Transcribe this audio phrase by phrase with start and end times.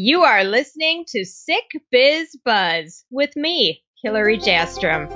[0.00, 5.08] You are listening to Sick Biz Buzz with me, Hillary Jastram.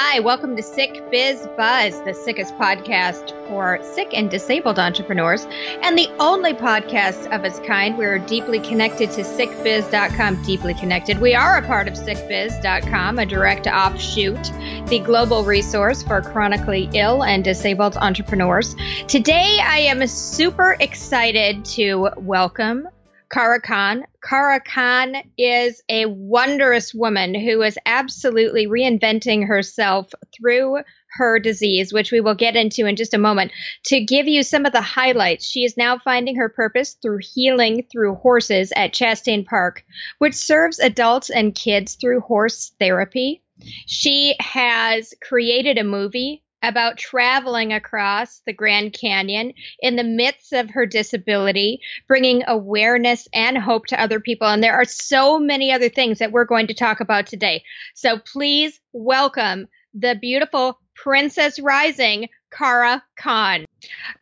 [0.00, 5.44] Hi, welcome to Sick Biz Buzz, the sickest podcast for sick and disabled entrepreneurs,
[5.82, 7.98] and the only podcast of its kind.
[7.98, 11.20] We're deeply connected to sickbiz.com, deeply connected.
[11.20, 14.40] We are a part of sickbiz.com, a direct offshoot,
[14.86, 18.76] the global resource for chronically ill and disabled entrepreneurs.
[19.08, 22.86] Today, I am super excited to welcome
[23.30, 24.04] Kara Khan.
[24.22, 30.78] Kara Khan is a wondrous woman who is absolutely reinventing herself through
[31.10, 33.52] her disease, which we will get into in just a moment.
[33.86, 37.86] To give you some of the highlights, she is now finding her purpose through healing
[37.90, 39.84] through horses at Chastain Park,
[40.18, 43.42] which serves adults and kids through horse therapy.
[43.86, 50.70] She has created a movie about traveling across the Grand Canyon in the midst of
[50.70, 54.48] her disability, bringing awareness and hope to other people.
[54.48, 57.62] And there are so many other things that we're going to talk about today.
[57.94, 63.64] So please welcome the beautiful Princess Rising, Kara Khan.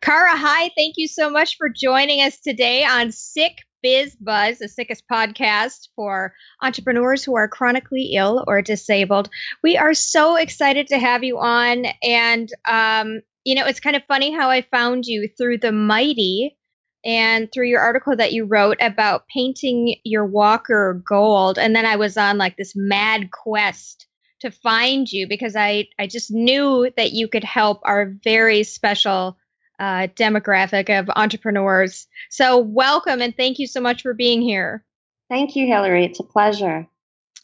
[0.01, 0.71] Kara, hi.
[0.77, 5.87] Thank you so much for joining us today on Sick Biz Buzz, the sickest podcast
[5.95, 9.29] for entrepreneurs who are chronically ill or disabled.
[9.63, 11.85] We are so excited to have you on.
[12.03, 16.57] And, um, you know, it's kind of funny how I found you through the Mighty
[17.05, 21.57] and through your article that you wrote about painting your walker gold.
[21.57, 24.05] And then I was on like this mad quest
[24.41, 29.37] to find you because I, I just knew that you could help our very special
[29.79, 32.07] uh, demographic of entrepreneurs.
[32.29, 34.83] So, welcome and thank you so much for being here.
[35.29, 36.05] Thank you, Hillary.
[36.05, 36.87] It's a pleasure.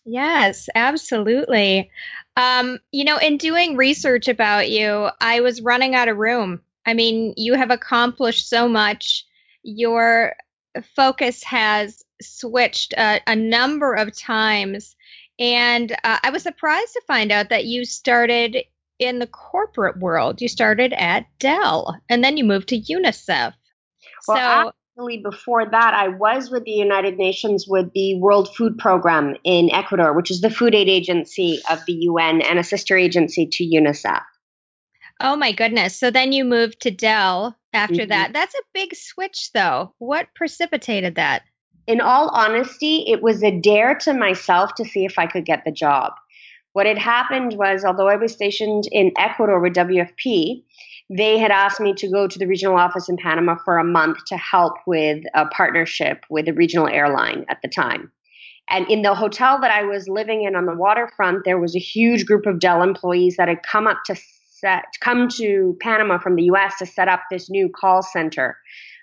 [0.06, 1.90] Yes, absolutely.
[2.36, 6.62] Um, you know, in doing research about you, I was running out of room.
[6.86, 9.26] I mean, you have accomplished so much.
[9.64, 10.36] Your
[10.96, 14.96] focus has switched a, a number of times.
[15.40, 18.58] And uh, I was surprised to find out that you started
[19.06, 20.42] in the corporate world.
[20.42, 23.54] You started at Dell and then you moved to UNICEF.
[24.28, 28.78] Well, so, actually, before that, I was with the United Nations with the World Food
[28.78, 32.98] Program in Ecuador, which is the food aid agency of the UN and a sister
[32.98, 34.24] agency to UNICEF.
[35.20, 35.98] Oh my goodness.
[35.98, 38.10] So then you moved to Dell after mm-hmm.
[38.10, 38.34] that.
[38.34, 39.94] That's a big switch, though.
[40.00, 41.44] What precipitated that?
[41.86, 45.66] In all honesty, it was a dare to myself to see if I could get
[45.66, 46.14] the job.
[46.74, 50.64] What had happened was, although I was stationed in Ecuador with WFP,
[51.10, 54.26] they had asked me to go to the regional office in Panama for a month
[54.26, 58.12] to help with a partnership with a regional airline at the time.
[58.70, 61.80] And in the hotel that I was living in on the waterfront, there was a
[61.80, 64.16] huge group of Dell employees that had come up to
[64.50, 68.58] set, come to Panama from the US to set up this new call center,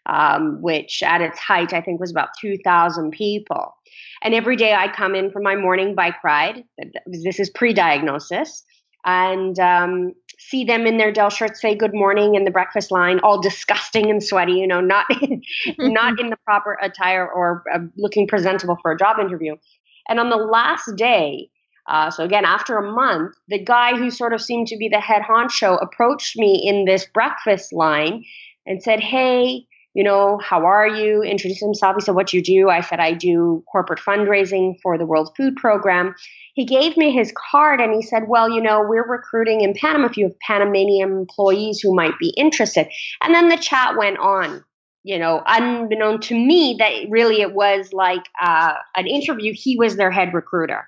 [0.06, 3.74] um, which at its height, I think was about 2,000 people.
[4.22, 6.64] And every day I come in for my morning bike ride.
[7.06, 8.64] This is pre diagnosis.
[9.06, 13.18] And um, see them in their Dell shirts say good morning in the breakfast line,
[13.20, 15.06] all disgusting and sweaty, you know, not,
[15.78, 19.56] not in the proper attire or uh, looking presentable for a job interview.
[20.08, 21.48] And on the last day,
[21.86, 25.00] uh, so again, after a month, the guy who sort of seemed to be the
[25.00, 28.24] head honcho approached me in this breakfast line
[28.66, 31.22] and said, Hey, you know, how are you?
[31.22, 31.96] Introduced himself.
[31.96, 32.68] He said, What do you do?
[32.68, 36.14] I said, I do corporate fundraising for the World Food Program.
[36.54, 40.06] He gave me his card and he said, Well, you know, we're recruiting in Panama
[40.06, 42.88] if you have Panamanian employees who might be interested.
[43.22, 44.64] And then the chat went on.
[45.02, 49.54] You know, unbeknown to me, that really it was like uh, an interview.
[49.56, 50.86] He was their head recruiter.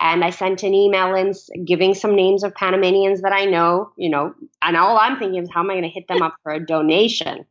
[0.00, 1.32] And I sent an email in
[1.64, 5.50] giving some names of Panamanians that I know, you know, and all I'm thinking is
[5.52, 7.44] how am I going to hit them up for a donation?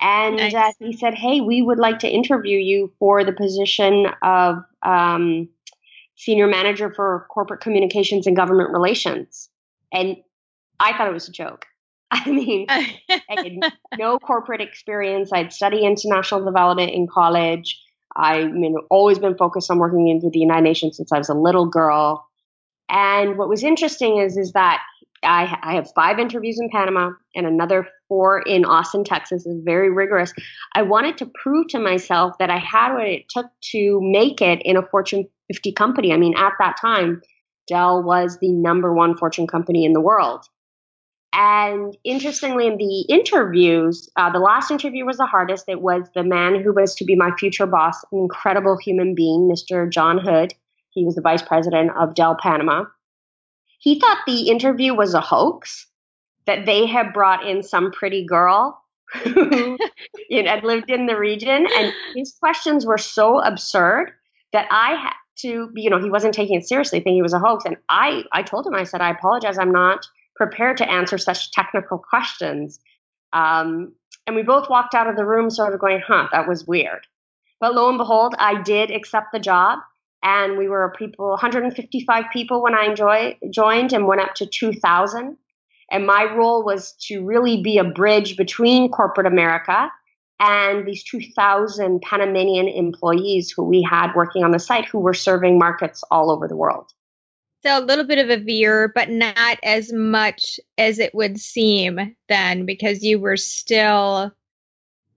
[0.00, 0.54] And nice.
[0.54, 5.48] uh, he said, Hey, we would like to interview you for the position of um,
[6.16, 9.48] senior manager for corporate communications and government relations.
[9.92, 10.16] And
[10.80, 11.66] I thought it was a joke.
[12.10, 15.30] I mean, I had no corporate experience.
[15.32, 17.80] I'd studied international development in college.
[18.16, 21.34] I mean, always been focused on working with the United Nations since I was a
[21.34, 22.26] little girl.
[22.88, 24.80] And what was interesting is, is that
[25.22, 29.46] I, I have five interviews in Panama and another four in Austin, Texas.
[29.46, 30.32] is very rigorous.
[30.74, 34.60] I wanted to prove to myself that I had what it took to make it
[34.62, 36.12] in a Fortune 50 company.
[36.12, 37.22] I mean, at that time,
[37.66, 40.44] Dell was the number one Fortune company in the world.
[41.34, 45.68] And interestingly, in the interviews, uh, the last interview was the hardest.
[45.68, 49.48] It was the man who was to be my future boss, an incredible human being,
[49.48, 49.90] Mr.
[49.90, 50.54] John Hood.
[50.90, 52.84] He was the vice president of Dell Panama.
[53.78, 55.86] He thought the interview was a hoax,
[56.48, 58.82] that they had brought in some pretty girl
[59.22, 59.76] who
[60.30, 64.12] you know, had lived in the region, and his questions were so absurd
[64.54, 67.38] that I had to, you know, he wasn't taking it seriously, thinking it was a
[67.38, 67.66] hoax.
[67.66, 70.06] And I, I told him, I said, I apologize, I'm not
[70.36, 72.80] prepared to answer such technical questions.
[73.34, 73.92] Um,
[74.26, 77.06] and we both walked out of the room, sort of going, huh, that was weird.
[77.60, 79.80] But lo and behold, I did accept the job.
[80.22, 85.36] And we were people, 155 people when I enjoy, joined, and went up to 2,000.
[85.90, 89.90] And my role was to really be a bridge between corporate America
[90.40, 95.58] and these 2,000 Panamanian employees who we had working on the site who were serving
[95.58, 96.92] markets all over the world.
[97.64, 102.14] So a little bit of a veer, but not as much as it would seem
[102.28, 104.32] then, because you were still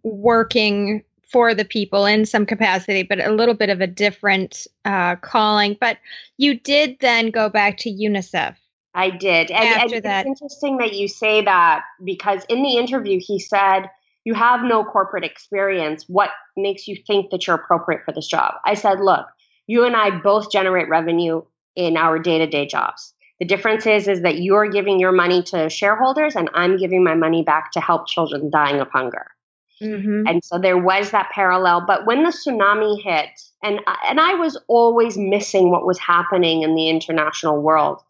[0.03, 5.15] working for the people in some capacity, but a little bit of a different uh,
[5.17, 5.77] calling.
[5.79, 5.99] But
[6.37, 8.55] you did then go back to UNICEF.
[8.93, 9.51] I did.
[9.51, 10.25] And, After and that.
[10.25, 13.83] it's interesting that you say that because in the interview, he said,
[14.25, 16.05] You have no corporate experience.
[16.07, 18.55] What makes you think that you're appropriate for this job?
[18.65, 19.25] I said, Look,
[19.67, 21.43] you and I both generate revenue
[21.75, 23.13] in our day-to-day jobs.
[23.39, 27.15] The difference is is that you're giving your money to shareholders and I'm giving my
[27.15, 29.25] money back to help children dying of hunger.
[29.81, 30.27] Mm-hmm.
[30.27, 31.85] And so there was that parallel.
[31.87, 33.29] But when the tsunami hit,
[33.63, 38.01] and and I was always missing what was happening in the international world.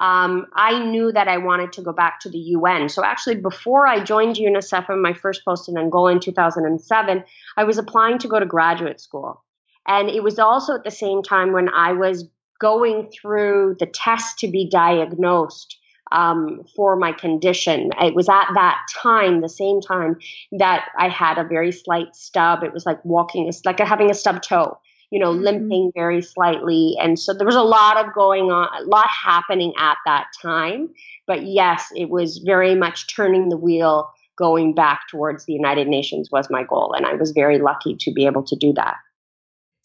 [0.00, 2.88] Um, I knew that I wanted to go back to the UN.
[2.88, 7.24] So actually, before I joined UNICEF in my first post in Angola in 2007,
[7.56, 9.42] I was applying to go to graduate school.
[9.86, 12.28] And it was also at the same time when I was
[12.60, 15.78] going through the test to be diagnosed
[16.12, 17.90] um, for my condition.
[18.00, 20.16] It was at that time, the same time,
[20.52, 22.62] that I had a very slight stub.
[22.62, 24.78] It was like walking, it's like having a stub toe,
[25.10, 25.44] you know, mm-hmm.
[25.44, 26.96] limping very slightly.
[27.00, 30.90] And so there was a lot of going on, a lot happening at that time.
[31.26, 36.30] But yes, it was very much turning the wheel going back towards the United Nations
[36.30, 36.94] was my goal.
[36.96, 38.96] And I was very lucky to be able to do that.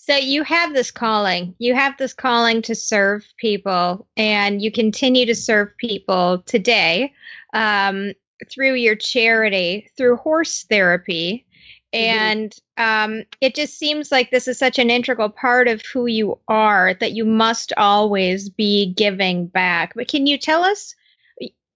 [0.06, 1.56] So you have this calling.
[1.60, 7.14] You have this calling to serve people, and you continue to serve people today
[7.54, 8.12] um,
[8.52, 11.46] through your charity, through horse therapy.
[11.94, 12.18] Mm-hmm.
[12.18, 16.40] And um, it just seems like this is such an integral part of who you
[16.48, 19.94] are that you must always be giving back.
[19.95, 20.95] But can you tell us?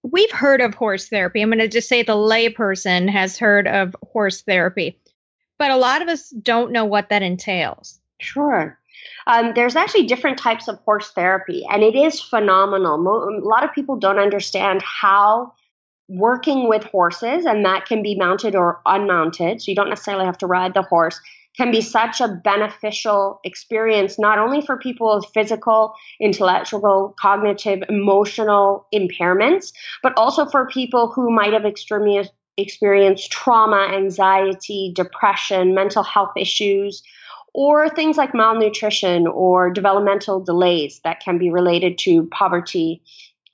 [0.02, 1.42] We've heard of horse therapy.
[1.42, 4.98] I'm going to just say the layperson has heard of horse therapy,
[5.58, 8.00] but a lot of us don't know what that entails.
[8.20, 8.78] Sure.
[9.26, 12.96] Um, there's actually different types of horse therapy, and it is phenomenal.
[12.98, 15.52] Mo- a lot of people don't understand how
[16.08, 20.38] working with horses, and that can be mounted or unmounted, so you don't necessarily have
[20.38, 21.20] to ride the horse,
[21.56, 28.86] can be such a beneficial experience, not only for people with physical, intellectual, cognitive, emotional
[28.94, 29.72] impairments,
[30.02, 37.02] but also for people who might have experienced trauma, anxiety, depression, mental health issues
[37.54, 43.02] or things like malnutrition or developmental delays that can be related to poverty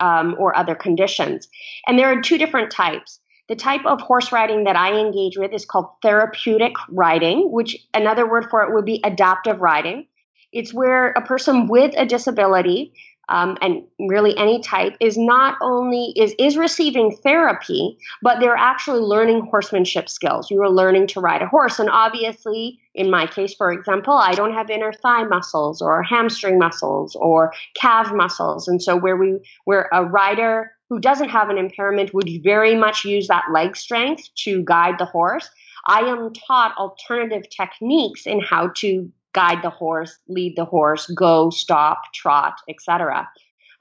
[0.01, 1.49] um, or other conditions.
[1.87, 3.21] And there are two different types.
[3.49, 8.29] The type of horse riding that I engage with is called therapeutic riding, which another
[8.29, 10.07] word for it would be adaptive riding.
[10.53, 12.95] It's where a person with a disability
[13.29, 19.01] um, and really any type is not only is is receiving therapy but they're actually
[19.01, 20.51] learning horsemanship skills.
[20.51, 21.79] You are learning to ride a horse.
[21.79, 26.59] And obviously in my case for example i don't have inner thigh muscles or hamstring
[26.59, 28.69] muscles or calf muscles.
[28.69, 33.05] And so where we where a rider who doesn't have an impairment would very much
[33.05, 35.49] use that leg strength to guide the horse.
[35.87, 41.51] I am taught alternative techniques in how to guide the horse, lead the horse, go,
[41.51, 43.29] stop, trot, etc.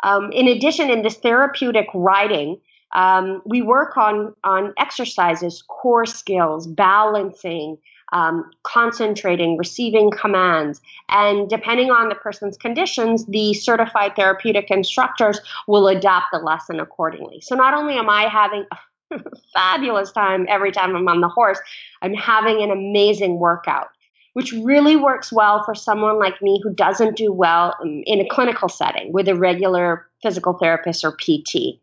[0.04, 2.60] Um, in addition, in this therapeutic riding,
[2.94, 7.78] um, we work on on exercises, core skills, balancing,
[8.12, 15.88] um, concentrating, receiving commands, and depending on the person's conditions, the certified therapeutic instructors will
[15.88, 17.42] adapt the lesson accordingly.
[17.42, 19.20] So not only am I having a
[19.54, 21.60] fabulous time every time I'm on the horse,
[22.02, 23.90] I'm having an amazing workout
[24.34, 28.68] which really works well for someone like me who doesn't do well in a clinical
[28.70, 31.80] setting with a regular physical therapist or PT.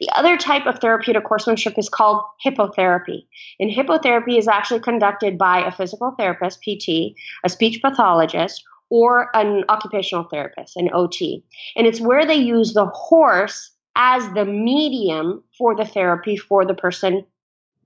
[0.00, 3.26] The other type of therapeutic horsemanship is called hippotherapy.
[3.60, 7.14] And hippotherapy is actually conducted by a physical therapist, PT,
[7.44, 11.44] a speech pathologist, or an occupational therapist, an OT.
[11.76, 16.74] And it's where they use the horse as the medium for the therapy for the
[16.74, 17.24] person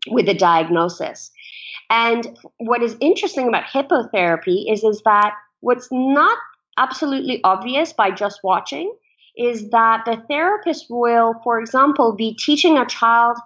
[0.09, 1.31] with a diagnosis.
[1.91, 6.39] And what is interesting about hippotherapy is, is that what's not
[6.77, 8.93] absolutely obvious by just watching
[9.37, 13.37] is that the therapist will, for example, be teaching a child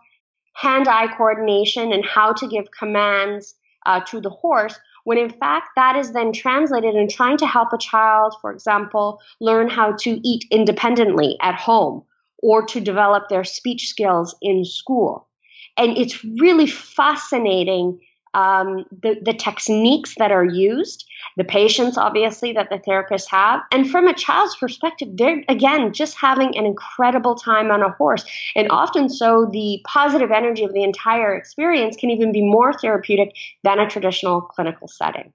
[0.54, 3.54] hand eye coordination and how to give commands
[3.86, 7.72] uh, to the horse, when in fact that is then translated in trying to help
[7.72, 12.02] a child, for example, learn how to eat independently at home
[12.42, 15.28] or to develop their speech skills in school.
[15.76, 17.98] And it's really fascinating
[18.34, 21.04] um, the, the techniques that are used,
[21.36, 23.60] the patience, obviously, that the therapists have.
[23.72, 28.24] And from a child's perspective, they're, again, just having an incredible time on a horse.
[28.54, 33.32] And often so, the positive energy of the entire experience can even be more therapeutic
[33.64, 35.32] than a traditional clinical setting.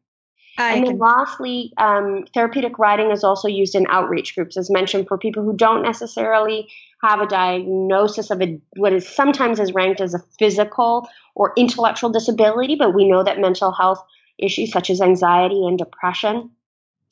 [0.57, 0.99] I and then can...
[0.99, 5.55] lastly, um, therapeutic riding is also used in outreach groups, as mentioned, for people who
[5.55, 6.69] don't necessarily
[7.05, 12.09] have a diagnosis of a, what is sometimes is ranked as a physical or intellectual
[12.09, 14.03] disability, but we know that mental health
[14.37, 16.49] issues such as anxiety and depression,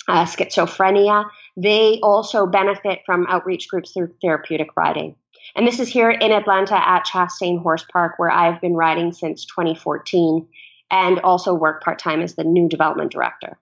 [0.08, 5.16] uh, schizophrenia, they also benefit from outreach groups through therapeutic riding.
[5.56, 9.46] And this is here in Atlanta at Chastain Horse Park, where I've been riding since
[9.46, 10.48] 2014
[10.90, 13.58] and also work part time as the new development director.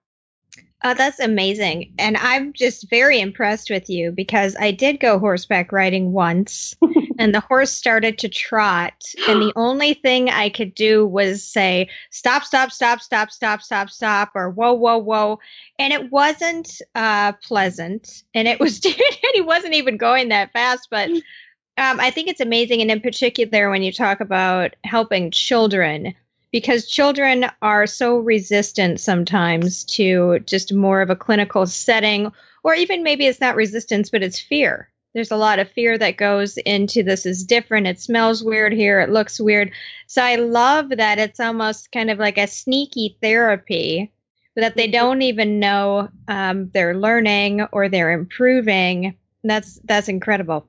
[0.84, 1.94] Oh, that's amazing.
[2.00, 6.76] And I'm just very impressed with you because I did go horseback riding once
[7.20, 8.94] and the horse started to trot.
[9.28, 13.90] And the only thing I could do was say, stop, stop, stop, stop, stop, stop,
[13.92, 15.40] stop, or whoa, whoa, whoa.
[15.78, 18.24] And it wasn't uh, pleasant.
[18.34, 18.96] And it was, and
[19.36, 20.88] he wasn't even going that fast.
[20.90, 22.82] But um, I think it's amazing.
[22.82, 26.16] And in particular, when you talk about helping children,
[26.52, 32.32] because children are so resistant sometimes to just more of a clinical setting,
[32.64, 34.90] or even maybe it's not resistance, but it's fear.
[35.14, 37.88] There's a lot of fear that goes into this is different.
[37.88, 39.02] It smells weird here.
[39.02, 39.72] It looks weird.
[40.08, 44.12] So I love that it's almost kind of like a sneaky therapy
[44.56, 49.18] that they don't even know um, they're learning or they're improving.
[49.44, 50.68] That's that's incredible.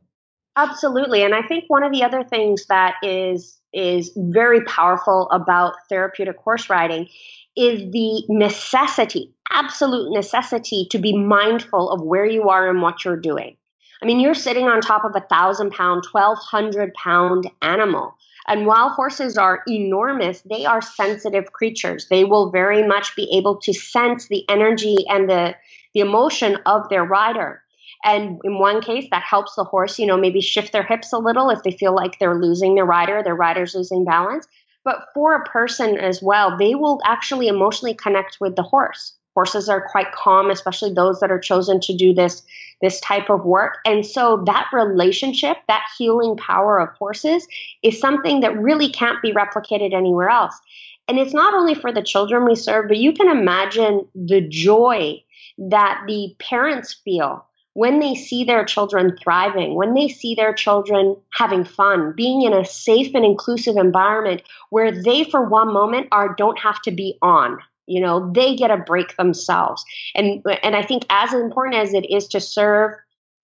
[0.57, 5.75] Absolutely, and I think one of the other things that is is very powerful about
[5.89, 7.09] therapeutic horse riding
[7.57, 13.17] is the necessity, absolute necessity to be mindful of where you are and what you're
[13.17, 13.57] doing.
[14.03, 18.15] I mean, you're sitting on top of a thousand pound, 1200 pound animal.
[18.49, 22.09] And while horses are enormous, they are sensitive creatures.
[22.11, 25.55] They will very much be able to sense the energy and the,
[25.95, 27.63] the emotion of their rider.
[28.05, 31.19] And in one case, that helps the horse, you know, maybe shift their hips a
[31.19, 34.47] little if they feel like they're losing their rider, their rider's losing balance.
[34.85, 39.15] But for a person as well, they will actually emotionally connect with the horse.
[39.35, 42.43] Horses are quite calm, especially those that are chosen to do this
[42.83, 43.79] this type of work.
[43.87, 47.47] And so that relationship, that healing power of horses
[47.85, 50.61] is something that really can't be replicated anywhere else.
[51.07, 55.23] And it's not only for the children we serve, but you can imagine the joy
[55.59, 61.17] that the parents feel when they see their children thriving, when they see their children
[61.33, 66.35] having fun, being in a safe and inclusive environment where they, for one moment, are
[66.37, 67.59] don't have to be on.
[67.87, 69.85] You know, they get a break themselves.
[70.15, 72.93] And and I think as important as it is to serve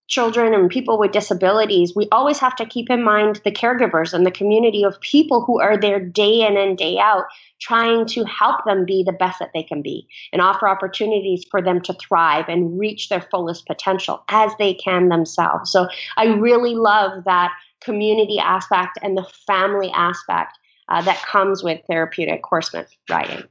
[0.09, 4.27] children and people with disabilities, we always have to keep in mind the caregivers and
[4.27, 7.25] the community of people who are there day in and day out
[7.61, 11.61] trying to help them be the best that they can be and offer opportunities for
[11.61, 15.71] them to thrive and reach their fullest potential as they can themselves.
[15.71, 21.81] So I really love that community aspect and the family aspect uh, that comes with
[21.87, 23.45] therapeutic horseman riding.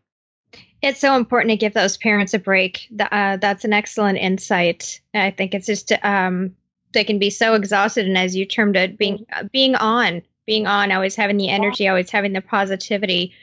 [0.81, 2.88] It's so important to give those parents a break.
[3.00, 5.01] Uh, that's an excellent insight.
[5.13, 6.55] I think it's just um,
[6.93, 10.67] they can be so exhausted, and as you termed it, being uh, being on, being
[10.67, 13.34] on, always having the energy, always having the positivity,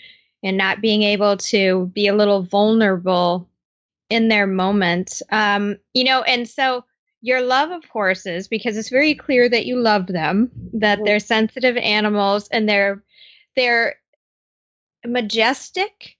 [0.42, 3.48] and not being able to be a little vulnerable
[4.10, 5.22] in their moments.
[5.30, 6.84] Um, you know, and so
[7.20, 11.76] your love of horses, because it's very clear that you love them, that they're sensitive
[11.78, 13.02] animals, and they're
[13.56, 13.96] they're
[15.04, 16.16] majestic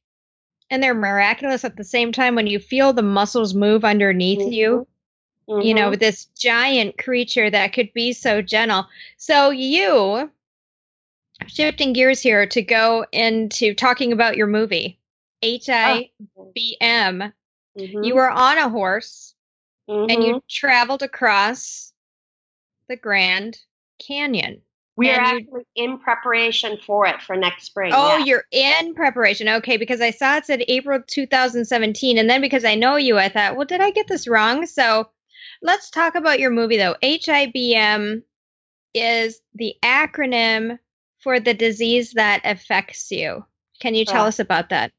[0.75, 4.53] and they're miraculous at the same time when you feel the muscles move underneath mm-hmm.
[4.53, 4.87] you.
[5.49, 5.61] Mm-hmm.
[5.61, 6.01] You know, mm-hmm.
[6.01, 8.87] this giant creature that could be so gentle.
[9.17, 10.33] So you
[11.47, 14.99] shifting gears here to go into talking about your movie,
[15.45, 16.11] HIBM.
[16.83, 18.03] Mm-hmm.
[18.03, 19.33] You were on a horse
[19.87, 20.39] and you mm-hmm.
[20.51, 21.93] traveled across
[22.89, 23.59] the Grand
[24.05, 24.61] Canyon.
[24.97, 27.93] We are actually in preparation for it for next spring.
[27.95, 28.25] Oh, yeah.
[28.25, 29.49] you're in preparation.
[29.49, 32.17] Okay, because I saw it said April 2017.
[32.17, 34.67] And then because I know you, I thought, well, did I get this wrong?
[34.67, 35.09] So
[35.63, 36.95] let's talk about your movie, though.
[37.03, 38.23] HIBM
[38.95, 40.79] is the acronym
[41.19, 43.45] for the disease that affects you.
[43.81, 44.93] Can you tell us about that?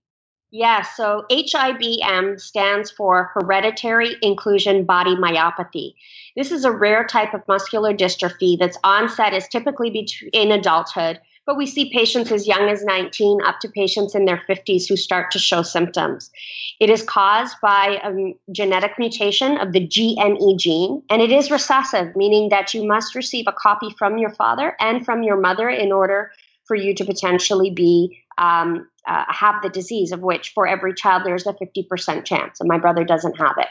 [0.51, 5.95] Yeah, so HIBM stands for Hereditary Inclusion Body Myopathy.
[6.35, 11.57] This is a rare type of muscular dystrophy that's onset is typically in adulthood, but
[11.57, 15.31] we see patients as young as 19 up to patients in their 50s who start
[15.31, 16.31] to show symptoms.
[16.79, 22.15] It is caused by a genetic mutation of the GNE gene, and it is recessive,
[22.15, 25.91] meaning that you must receive a copy from your father and from your mother in
[25.91, 26.31] order
[26.65, 31.23] for you to potentially be um, uh, have the disease, of which for every child
[31.25, 33.67] there's a 50% chance, and my brother doesn't have it.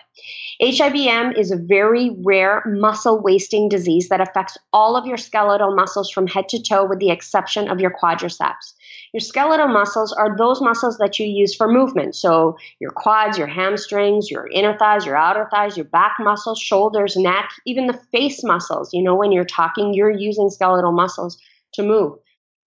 [0.62, 6.10] HIBM is a very rare muscle wasting disease that affects all of your skeletal muscles
[6.10, 8.74] from head to toe, with the exception of your quadriceps.
[9.12, 12.16] Your skeletal muscles are those muscles that you use for movement.
[12.16, 17.16] So your quads, your hamstrings, your inner thighs, your outer thighs, your back muscles, shoulders,
[17.16, 18.92] neck, even the face muscles.
[18.92, 21.38] You know, when you're talking, you're using skeletal muscles
[21.74, 22.18] to move.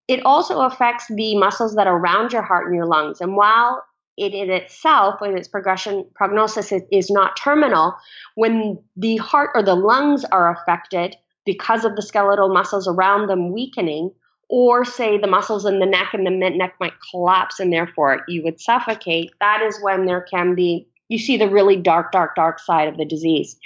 [0.08, 3.20] It also affects the muscles that are around your heart and your lungs.
[3.20, 3.84] And while
[4.16, 7.94] it in itself, when its progression prognosis is, is not terminal,
[8.34, 13.52] when the heart or the lungs are affected because of the skeletal muscles around them
[13.52, 14.10] weakening,
[14.48, 18.24] or say the muscles in the neck and the mid neck might collapse and therefore
[18.28, 22.34] you would suffocate, that is when there can be you see the really dark, dark,
[22.34, 23.56] dark side of the disease.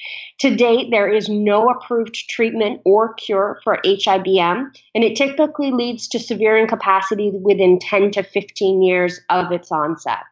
[0.41, 6.09] To date, there is no approved treatment or cure for HIBM, and it typically leads
[6.09, 10.23] to severe incapacity within 10 to 15 years of its onset.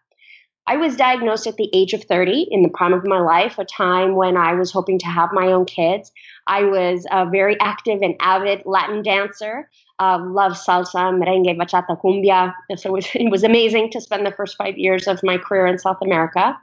[0.67, 3.65] I was diagnosed at the age of 30 in the prime of my life, a
[3.65, 6.13] time when I was hoping to have my own kids.
[6.47, 12.55] I was a very active and avid Latin dancer, uh, loved salsa, merengue, bachata, cumbia.
[12.77, 15.67] So it was, it was amazing to spend the first five years of my career
[15.67, 16.57] in South America.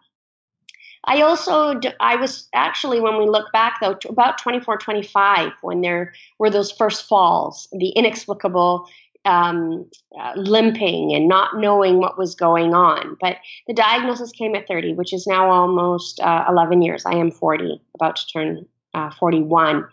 [1.07, 6.13] I also, I was actually, when we look back though, about 24, 25, when there
[6.37, 8.87] were those first falls, the inexplicable
[9.23, 13.17] um, uh, limping and not knowing what was going on.
[13.21, 13.37] But
[13.67, 17.05] the diagnosis came at 30, which is now almost uh, 11 years.
[17.05, 19.87] I am 40, about to turn uh, 41.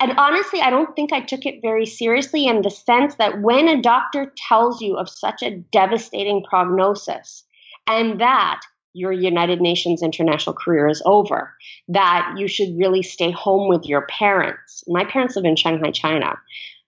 [0.00, 3.66] And honestly, I don't think I took it very seriously in the sense that when
[3.66, 7.44] a doctor tells you of such a devastating prognosis
[7.88, 8.60] and that
[8.92, 11.54] your United Nations international career is over,
[11.88, 14.84] that you should really stay home with your parents.
[14.88, 16.38] My parents live in Shanghai, China.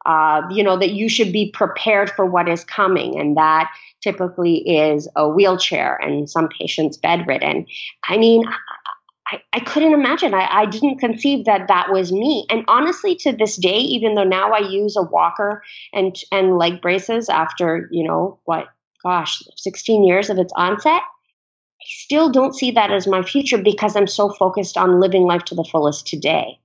[0.06, 4.56] Uh, you know, that you should be prepared for what is coming, and that typically
[4.56, 7.66] is a wheelchair and some patients bedridden.
[8.08, 8.42] I mean,
[9.30, 10.34] I, I couldn't imagine.
[10.34, 12.46] I, I didn't conceive that that was me.
[12.50, 16.80] And honestly, to this day, even though now I use a walker and and leg
[16.80, 18.66] braces after you know what,
[19.02, 21.02] gosh, 16 years of its onset,
[21.80, 25.44] I still don't see that as my future because I'm so focused on living life
[25.46, 26.58] to the fullest today.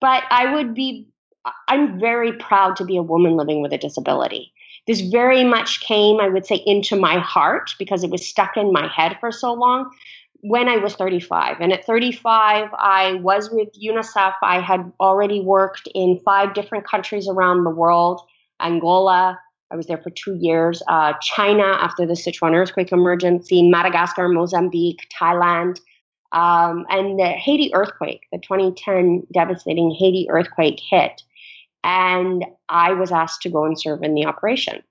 [0.00, 1.08] But I would be,
[1.66, 4.52] I'm very proud to be a woman living with a disability.
[4.86, 8.72] This very much came, I would say, into my heart because it was stuck in
[8.72, 9.90] my head for so long
[10.40, 11.56] when I was 35.
[11.60, 14.34] And at 35, I was with UNICEF.
[14.42, 18.22] I had already worked in five different countries around the world
[18.60, 19.38] Angola,
[19.70, 20.82] I was there for two years.
[20.88, 25.78] Uh, China after the Sichuan earthquake emergency, Madagascar, Mozambique, Thailand,
[26.32, 31.22] um, and the Haiti earthquake, the 2010 devastating Haiti earthquake hit.
[31.84, 34.82] And I was asked to go and serve in the operation.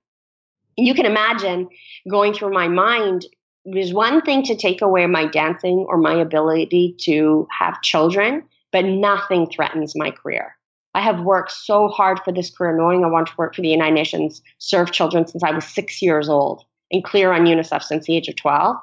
[0.76, 1.68] You can imagine
[2.08, 3.26] going through my mind
[3.64, 8.84] there's one thing to take away my dancing or my ability to have children, but
[8.84, 10.56] nothing threatens my career.
[10.98, 13.68] I have worked so hard for this career, knowing I want to work for the
[13.68, 18.06] United Nations, serve children since I was six years old, and clear on UNICEF since
[18.06, 18.76] the age of 12.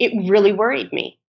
[0.00, 1.20] It really worried me.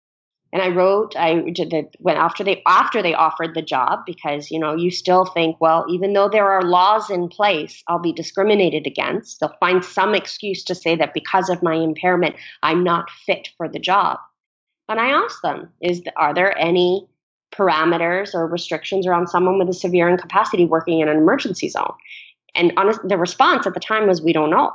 [0.51, 4.49] And I wrote, I did the, when after they after they offered the job because
[4.49, 8.13] you know you still think well even though there are laws in place I'll be
[8.13, 13.09] discriminated against they'll find some excuse to say that because of my impairment I'm not
[13.25, 14.19] fit for the job
[14.89, 17.07] and I asked them is are there any
[17.53, 21.93] parameters or restrictions around someone with a severe incapacity working in an emergency zone.
[22.55, 24.73] And honest, the response at the time was, we don't know.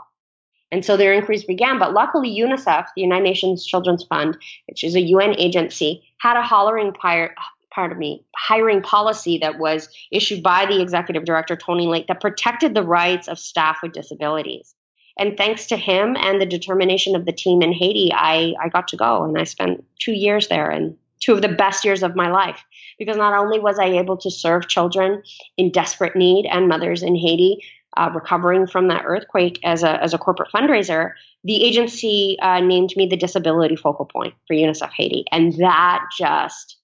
[0.70, 1.78] And so their inquiries began.
[1.78, 4.36] But luckily, UNICEF, the United Nations Children's Fund,
[4.66, 7.32] which is a UN agency, had a hollering part,
[7.72, 12.74] pardon me, hiring policy that was issued by the executive director, Tony Lake, that protected
[12.74, 14.74] the rights of staff with disabilities.
[15.18, 18.88] And thanks to him and the determination of the team in Haiti, I, I got
[18.88, 22.16] to go and I spent two years there and two of the best years of
[22.16, 22.64] my life
[22.98, 25.22] because not only was I able to serve children
[25.56, 27.62] in desperate need and mothers in Haiti
[27.96, 31.12] uh, recovering from that earthquake as a, as a corporate fundraiser,
[31.44, 35.24] the agency uh, named me the disability focal point for UNICEF Haiti.
[35.32, 36.76] And that just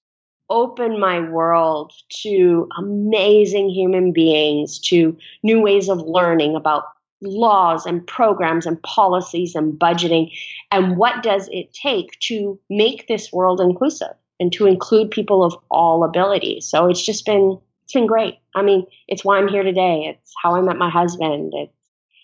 [0.49, 6.83] opened my world to amazing human beings, to new ways of learning about
[7.21, 10.31] laws and programs and policies and budgeting
[10.71, 15.55] and what does it take to make this world inclusive and to include people of
[15.69, 16.67] all abilities.
[16.67, 18.35] So it's just been it's been great.
[18.55, 20.15] I mean, it's why I'm here today.
[20.15, 21.53] It's how I met my husband.
[21.55, 21.73] It's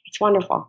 [0.06, 0.68] it's wonderful.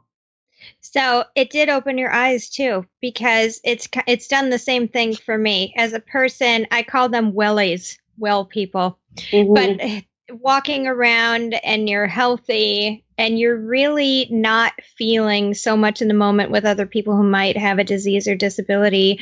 [0.81, 5.37] So it did open your eyes too, because it's it's done the same thing for
[5.37, 6.67] me as a person.
[6.71, 9.55] I call them wellies, well people, mm-hmm.
[9.55, 10.05] but
[10.41, 16.51] walking around and you're healthy and you're really not feeling so much in the moment
[16.51, 19.21] with other people who might have a disease or disability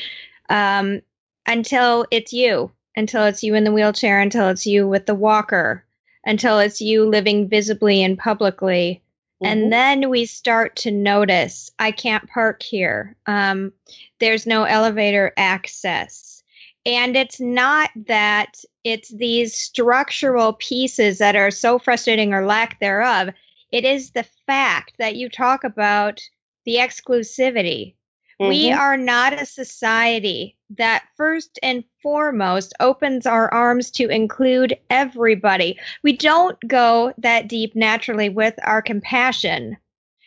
[0.48, 1.00] um,
[1.46, 5.84] until it's you, until it's you in the wheelchair, until it's you with the walker,
[6.24, 9.02] until it's you living visibly and publicly.
[9.42, 9.52] Mm-hmm.
[9.52, 13.16] And then we start to notice I can't park here.
[13.26, 13.72] Um,
[14.18, 16.42] there's no elevator access.
[16.86, 23.30] And it's not that it's these structural pieces that are so frustrating or lack thereof.
[23.70, 26.20] It is the fact that you talk about
[26.64, 27.94] the exclusivity.
[28.40, 28.48] Mm-hmm.
[28.48, 35.78] We are not a society that first and foremost opens our arms to include everybody.
[36.02, 39.76] We don't go that deep naturally with our compassion.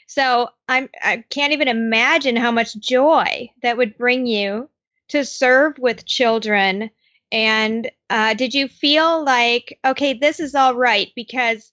[0.08, 4.70] So I'm I can't even imagine how much joy that would bring you
[5.10, 6.92] to serve with children.
[7.32, 11.72] And uh, did you feel like okay, this is all right because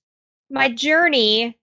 [0.49, 1.57] my journey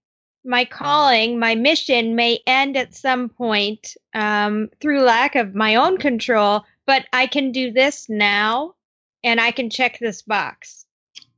[0.48, 5.98] my calling, my mission may end at some point um, through lack of my own
[5.98, 8.74] control, but I can do this now
[9.24, 10.86] and I can check this box.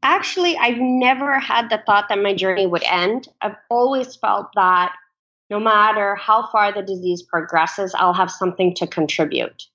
[0.01, 3.27] Actually, I've never had the thought that my journey would end.
[3.41, 4.93] I've always felt that
[5.49, 9.65] no matter how far the disease progresses, I'll have something to contribute.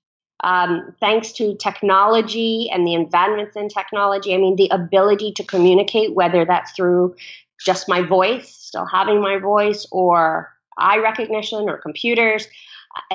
[0.43, 6.15] Um, thanks to technology and the advancements in technology, I mean, the ability to communicate,
[6.15, 7.15] whether that's through
[7.59, 12.47] just my voice, still having my voice, or eye recognition or computers,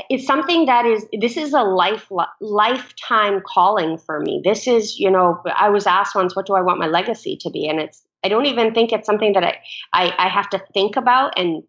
[0.08, 4.40] it's something that is this is a life lifetime calling for me.
[4.44, 7.50] This is you know i was asked once what do i want my legacy to
[7.50, 7.68] be?
[7.68, 9.58] And it's i don't even think it's something that i
[9.92, 11.62] i, I have to think about and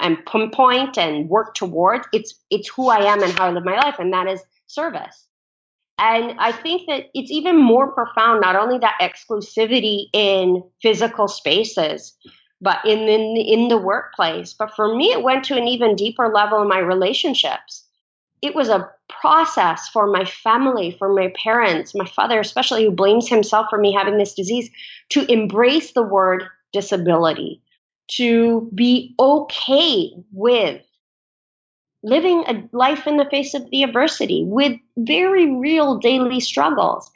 [0.00, 2.06] and pinpoint and work towards.
[2.12, 5.26] It's it's who i am and how i live my life and that is service.
[5.98, 12.16] And i think that it's even more profound not only that exclusivity in physical spaces
[12.60, 14.52] but in, in in the workplace.
[14.52, 17.84] But for me, it went to an even deeper level in my relationships.
[18.42, 23.28] It was a process for my family, for my parents, my father, especially who blames
[23.28, 24.70] himself for me having this disease,
[25.10, 27.62] to embrace the word disability,
[28.08, 30.82] to be okay with
[32.02, 37.10] living a life in the face of the adversity with very real daily struggles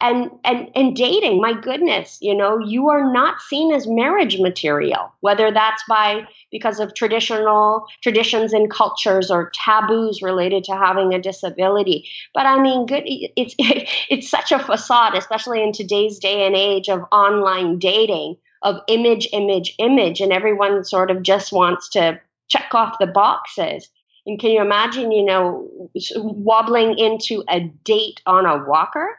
[0.00, 5.10] and and and dating my goodness you know you are not seen as marriage material
[5.20, 11.20] whether that's by because of traditional traditions and cultures or taboos related to having a
[11.20, 12.08] disability.
[12.34, 16.88] But i mean good it's it's such a facade especially in today's day and age
[16.88, 22.74] of online dating of image image image and everyone sort of just wants to check
[22.74, 23.88] off the boxes.
[24.26, 29.18] And can you imagine you know wobbling into a date on a walker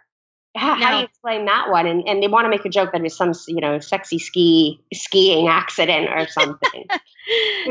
[0.58, 0.86] how, no.
[0.86, 1.86] how, do you explain that one?
[1.86, 4.20] And, and they want to make a joke that it was some, you know, sexy
[4.20, 6.86] ski skiing accident or something.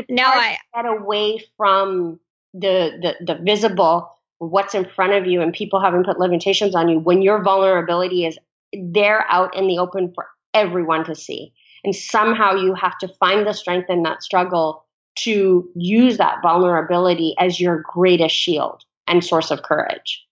[0.09, 2.19] no, I get away from
[2.53, 6.89] the, the the visible, what's in front of you, and people having put limitations on
[6.89, 8.37] you when your vulnerability is
[8.73, 11.53] there out in the open for everyone to see.
[11.83, 14.83] And somehow you have to find the strength in that struggle
[15.19, 20.26] to use that vulnerability as your greatest shield and source of courage.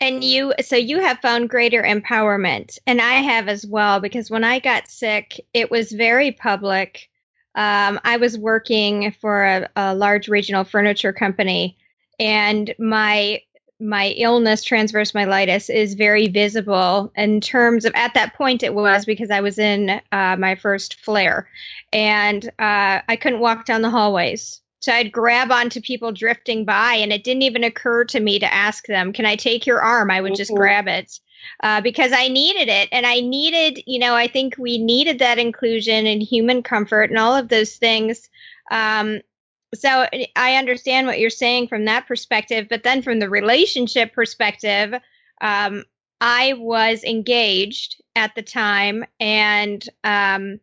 [0.00, 4.44] And you, so you have found greater empowerment, and I have as well, because when
[4.44, 7.10] I got sick, it was very public.
[7.54, 11.76] Um, I was working for a, a large regional furniture company,
[12.18, 13.42] and my
[13.78, 19.06] my illness, transverse myelitis, is very visible in terms of at that point it was
[19.06, 21.46] because I was in uh, my first flare,
[21.92, 24.62] and uh, I couldn't walk down the hallways.
[24.80, 28.52] So I'd grab onto people drifting by, and it didn't even occur to me to
[28.52, 30.10] ask them, Can I take your arm?
[30.10, 30.58] I would just mm-hmm.
[30.58, 31.20] grab it
[31.62, 32.88] uh, because I needed it.
[32.90, 37.18] And I needed, you know, I think we needed that inclusion and human comfort and
[37.18, 38.28] all of those things.
[38.70, 39.20] Um,
[39.74, 42.66] so I understand what you're saying from that perspective.
[42.68, 44.94] But then from the relationship perspective,
[45.40, 45.84] um,
[46.20, 50.60] I was engaged at the time and um,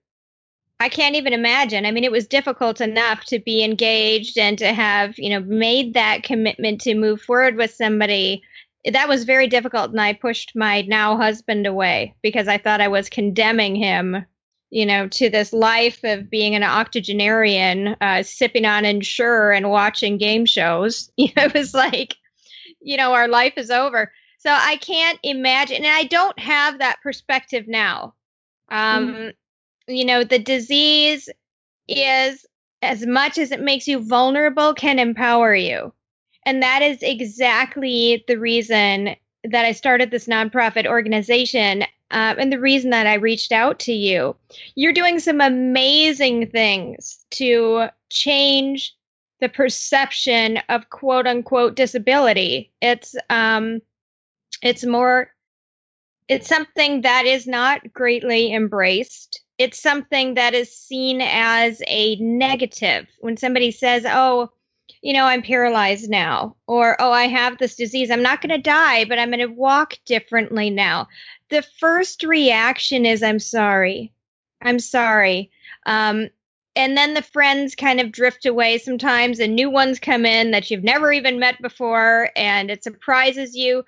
[0.80, 1.86] I can't even imagine.
[1.86, 5.96] I mean, it was difficult enough to be engaged and to have, you know, made
[5.96, 8.44] that commitment to move forward with somebody.
[8.86, 9.90] That was very difficult.
[9.90, 14.24] And I pushed my now husband away because I thought I was condemning him,
[14.70, 20.18] you know, to this life of being an octogenarian, uh, sipping on Ensure and watching
[20.18, 21.12] game shows.
[21.18, 22.16] You know, it was like,
[22.82, 24.12] you know, our life is over.
[24.38, 25.78] So I can't imagine.
[25.78, 28.14] And I don't have that perspective now.
[28.70, 29.34] Um, mm
[29.88, 31.30] you know, the disease
[31.88, 32.46] is
[32.82, 35.94] as much as it makes you vulnerable, can empower you.
[36.46, 42.60] And that is exactly the reason that I started this nonprofit organization uh, and the
[42.60, 44.36] reason that I reached out to you.
[44.76, 48.96] You're doing some amazing things to change
[49.40, 52.72] the perception of quote unquote disability.
[52.82, 53.82] It's um,
[54.62, 55.32] it's more
[56.28, 59.44] it's something that is not greatly embraced.
[59.58, 63.08] It's something that is seen as a negative.
[63.20, 64.52] When somebody says, "Oh,
[65.02, 68.12] you know, I'm paralyzed now," or "Oh, I have this disease.
[68.12, 71.08] I'm not going to die, but I'm going to walk differently now."
[71.50, 74.12] The first reaction is, "I'm sorry.
[74.62, 75.52] I'm sorry."
[75.86, 76.30] Um,
[76.78, 80.70] and then the friends kind of drift away sometimes and new ones come in that
[80.70, 83.84] you've never even met before and it surprises you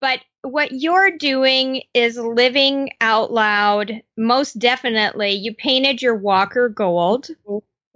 [0.00, 7.28] but what you're doing is living out loud most definitely you painted your walker gold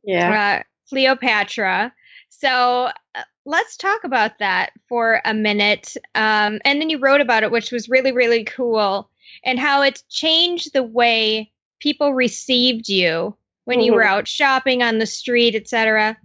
[0.03, 1.93] yeah uh, cleopatra
[2.29, 7.43] so uh, let's talk about that for a minute um, and then you wrote about
[7.43, 9.09] it which was really really cool
[9.45, 13.87] and how it's changed the way people received you when mm-hmm.
[13.87, 16.17] you were out shopping on the street, etc.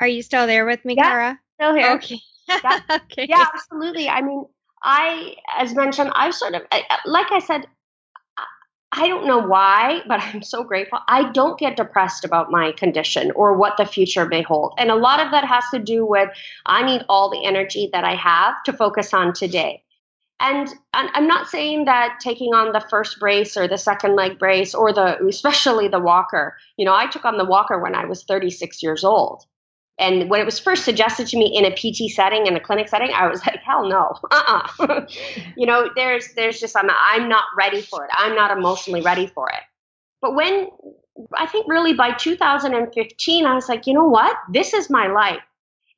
[0.00, 1.40] Are you still there with me, yeah, Kara?
[1.54, 1.92] Still here.
[1.92, 2.20] Okay.
[2.48, 2.80] yeah.
[2.90, 3.26] okay.
[3.28, 4.08] Yeah, absolutely.
[4.08, 4.44] I mean,
[4.82, 7.66] I, as mentioned, I've sort of, uh, like I said,
[8.92, 11.00] I don't know why, but I'm so grateful.
[11.08, 14.74] I don't get depressed about my condition or what the future may hold.
[14.78, 16.30] And a lot of that has to do with
[16.64, 19.82] I need all the energy that I have to focus on today.
[20.38, 24.74] And, I'm not saying that taking on the first brace or the second leg brace
[24.74, 26.56] or the especially the walker.
[26.78, 29.44] You know, I took on the walker when I was 36 years old.
[29.98, 32.88] And when it was first suggested to me in a PT setting, in a clinic
[32.88, 35.06] setting, I was like, hell no, uh-uh.
[35.56, 38.10] you know, there's there's just I'm I'm not ready for it.
[38.12, 39.62] I'm not emotionally ready for it.
[40.20, 40.68] But when
[41.34, 44.36] I think really by 2015, I was like, you know what?
[44.52, 45.42] This is my life.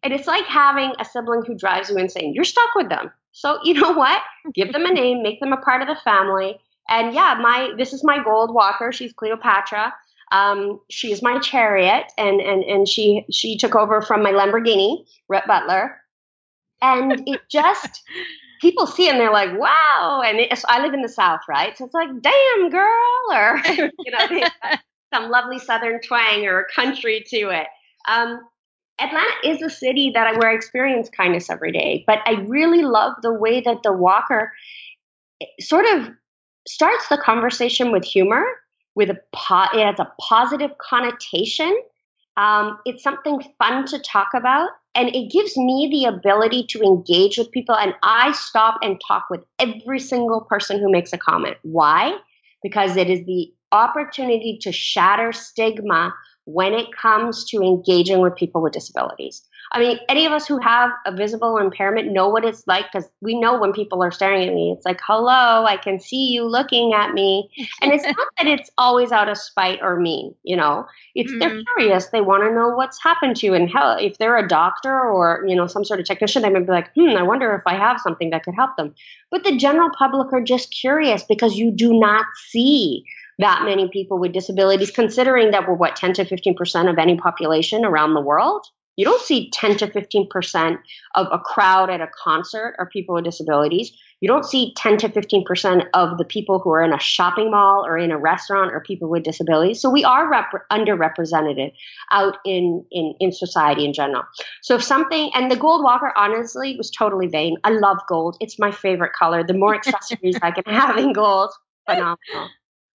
[0.03, 2.35] And it's like having a sibling who drives you insane.
[2.35, 3.11] You're stuck with them.
[3.33, 4.23] So you know what?
[4.55, 6.59] Give them a name, make them a part of the family.
[6.89, 8.93] And yeah, my this is my gold walker.
[8.93, 9.93] She's Cleopatra.
[10.31, 15.47] Um, she's my chariot, and and and she she took over from my Lamborghini, Rhett
[15.47, 15.97] Butler.
[16.81, 18.03] And it just
[18.61, 20.23] people see and they're like, wow.
[20.25, 21.77] And it, so I live in the South, right?
[21.77, 24.49] So it's like, damn, girl, or you know,
[25.15, 27.67] some lovely Southern twang or country to it.
[28.09, 28.41] Um,
[29.01, 32.83] Atlanta is a city that I, where I experience kindness every day, but I really
[32.83, 34.53] love the way that the walker
[35.61, 36.11] sort of
[36.67, 38.45] starts the conversation with humor,
[38.99, 41.73] with a po- it has a positive connotation.
[42.37, 47.39] Um, it's something fun to talk about, and it gives me the ability to engage
[47.39, 47.77] with people.
[47.77, 51.57] And I stop and talk with every single person who makes a comment.
[51.63, 52.17] Why?
[52.61, 56.13] Because it is the opportunity to shatter stigma
[56.45, 59.48] when it comes to engaging with people with disabilities.
[59.73, 63.09] I mean, any of us who have a visible impairment know what it's like because
[63.21, 64.73] we know when people are staring at me.
[64.73, 67.51] It's like, hello, I can see you looking at me.
[67.83, 71.39] And it's not that it's always out of spite or mean, you know, it's mm-hmm.
[71.39, 72.07] they're curious.
[72.07, 73.55] They want to know what's happened to you.
[73.55, 76.67] And hell, if they're a doctor or, you know, some sort of technician, they might
[76.67, 78.95] be like, hmm, I wonder if I have something that could help them.
[79.31, 83.05] But the general public are just curious because you do not see
[83.39, 87.85] that many people with disabilities, considering that we're what, 10 to 15% of any population
[87.85, 88.67] around the world.
[88.99, 90.79] You don't see 10 to 15%
[91.15, 93.93] of a crowd at a concert are people with disabilities.
[94.21, 97.87] You don't see 10 to 15% of the people who are in a shopping mall
[97.87, 99.81] or in a restaurant are people with disabilities.
[99.81, 101.73] So we are rep- underrepresented
[102.11, 104.25] out in, in, in society in general.
[104.63, 107.57] So if something, and the gold walker honestly was totally vain.
[107.63, 108.37] I love gold.
[108.41, 109.45] It's my favorite color.
[109.45, 111.53] The more accessories I can have in gold,
[111.87, 112.49] phenomenal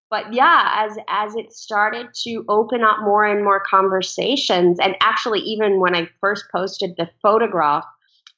[0.10, 5.40] but yeah as as it started to open up more and more conversations and actually
[5.40, 7.86] even when i first posted the photograph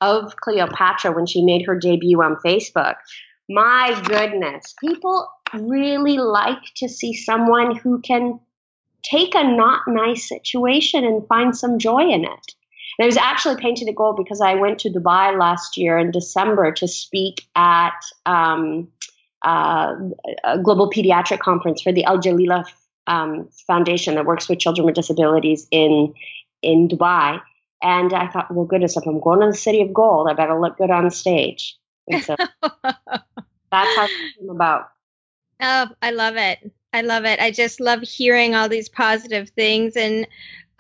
[0.02, 2.96] of cleopatra when she made her debut on facebook
[3.50, 8.40] my goodness people really like to see someone who can
[9.10, 12.56] take a not nice situation and find some joy in it.
[12.98, 16.12] And it was actually painted in gold because i went to dubai last year in
[16.12, 18.88] december to speak at um,
[19.46, 19.96] uh,
[20.44, 22.66] a global pediatric conference for the Al Jalila
[23.08, 26.14] um, Foundation that works with children with disabilities in
[26.62, 27.40] in Dubai.
[27.82, 30.60] And I thought, well, goodness, if I'm going to the City of Gold, I better
[30.60, 31.78] look good on stage.
[32.08, 32.36] And so
[32.84, 34.90] that's how it came about.
[35.62, 36.72] Oh, I love it.
[36.94, 37.40] I love it.
[37.40, 39.96] I just love hearing all these positive things.
[39.96, 40.28] And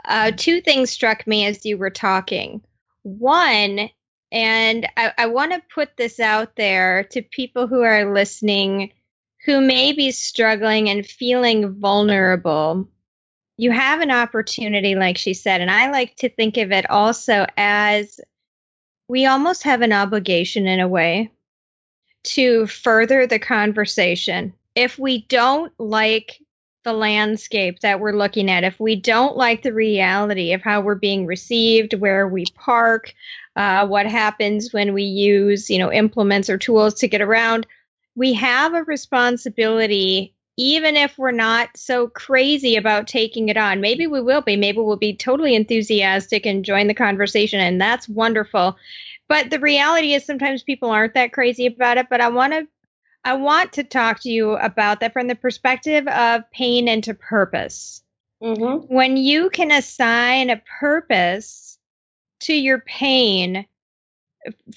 [0.05, 2.61] uh, two things struck me as you were talking.
[3.03, 3.89] One
[4.35, 8.91] and I, I want to put this out there to people who are listening
[9.45, 12.89] who may be struggling and feeling vulnerable,
[13.57, 15.61] you have an opportunity, like she said.
[15.61, 18.19] And I like to think of it also as
[19.07, 21.31] we almost have an obligation in a way
[22.23, 24.51] to further the conversation.
[24.73, 26.41] If we don't like
[26.83, 30.95] the landscape that we're looking at, if we don't like the reality of how we're
[30.95, 33.13] being received, where we park,
[33.55, 37.65] uh, what happens when we use, you know, implements or tools to get around,
[38.15, 43.81] we have a responsibility even if we're not so crazy about taking it on.
[43.81, 44.55] Maybe we will be.
[44.55, 48.77] Maybe we'll be totally enthusiastic and join the conversation, and that's wonderful.
[49.27, 52.07] But the reality is sometimes people aren't that crazy about it.
[52.09, 52.67] But I want to
[53.25, 58.01] I want to talk to you about that from the perspective of pain into purpose.
[58.41, 58.93] Mm-hmm.
[58.93, 61.64] When you can assign a purpose
[62.41, 63.65] to your pain,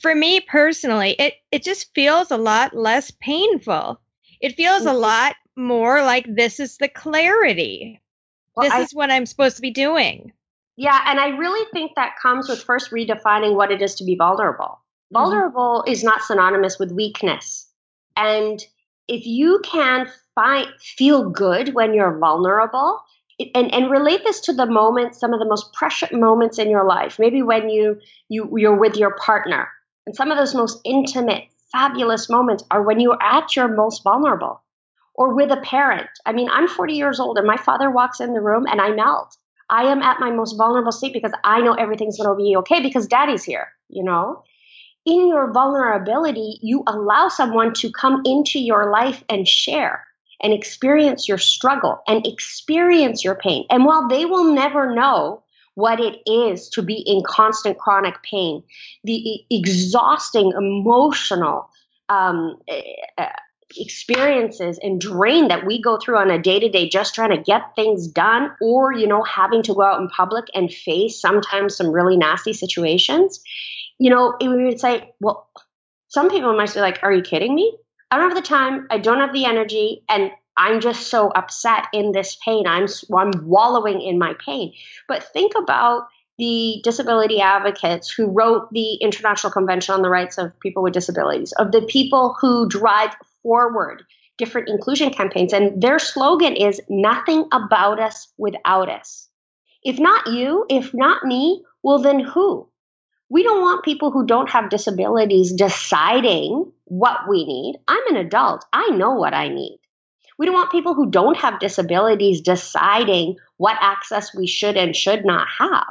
[0.00, 4.00] for me personally, it, it just feels a lot less painful.
[4.40, 4.96] It feels mm-hmm.
[4.96, 8.00] a lot more like this is the clarity.
[8.54, 10.32] Well, this I, is what I'm supposed to be doing.
[10.76, 14.14] Yeah, and I really think that comes with first redefining what it is to be
[14.14, 14.80] vulnerable.
[15.12, 15.14] Mm-hmm.
[15.14, 15.92] Vulnerable mm-hmm.
[15.92, 17.68] is not synonymous with weakness.
[18.16, 18.64] And
[19.08, 23.00] if you can find feel good when you're vulnerable,
[23.54, 26.84] and, and relate this to the moments, some of the most precious moments in your
[26.84, 27.18] life.
[27.18, 29.68] Maybe when you you you're with your partner,
[30.06, 34.62] and some of those most intimate, fabulous moments are when you're at your most vulnerable,
[35.14, 36.10] or with a parent.
[36.26, 38.90] I mean, I'm 40 years old, and my father walks in the room, and I
[38.90, 39.36] melt.
[39.70, 42.82] I am at my most vulnerable state because I know everything's going to be okay
[42.82, 44.42] because daddy's here, you know?
[45.04, 50.07] In your vulnerability, you allow someone to come into your life and share
[50.42, 53.66] and experience your struggle and experience your pain.
[53.70, 55.42] And while they will never know
[55.74, 58.62] what it is to be in constant chronic pain,
[59.04, 61.68] the exhausting emotional
[62.08, 62.56] um,
[63.76, 67.42] experiences and drain that we go through on a day to day just trying to
[67.42, 71.76] get things done or you know having to go out in public and face sometimes
[71.76, 73.40] some really nasty situations
[73.98, 75.50] you know we would say well
[76.08, 77.76] some people might be like are you kidding me
[78.10, 78.86] I don't have the time.
[78.90, 80.02] I don't have the energy.
[80.08, 82.66] And I'm just so upset in this pain.
[82.66, 84.72] I'm, I'm wallowing in my pain.
[85.06, 90.58] But think about the disability advocates who wrote the International Convention on the Rights of
[90.60, 93.10] People with Disabilities, of the people who drive
[93.42, 94.04] forward
[94.38, 95.52] different inclusion campaigns.
[95.52, 99.28] And their slogan is nothing about us without us.
[99.82, 102.68] If not you, if not me, well, then who?
[103.30, 107.78] We don't want people who don't have disabilities deciding what we need.
[107.86, 108.64] I'm an adult.
[108.72, 109.78] I know what I need.
[110.38, 115.24] We don't want people who don't have disabilities deciding what access we should and should
[115.24, 115.86] not have.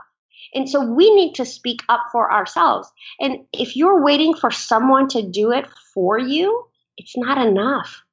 [0.53, 2.89] And so we need to speak up for ourselves.
[3.19, 6.65] And if you're waiting for someone to do it for you,
[6.97, 8.03] it's not enough.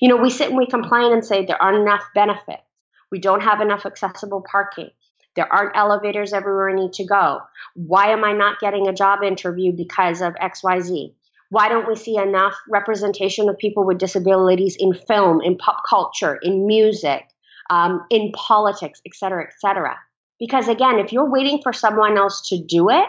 [0.00, 2.62] You know, we sit and we complain and say there aren't enough benefits.
[3.10, 4.90] We don't have enough accessible parking.
[5.36, 7.40] There aren't elevators everywhere I need to go.
[7.74, 11.12] Why am I not getting a job interview because of XYZ?
[11.50, 16.38] Why don't we see enough representation of people with disabilities in film, in pop culture,
[16.42, 17.24] in music,
[17.70, 19.96] um, in politics, et cetera, et cetera?
[20.38, 23.04] Because again, if you're waiting for someone else to do it,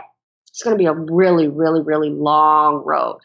[0.50, 3.20] it's going to be a really, really, really long road.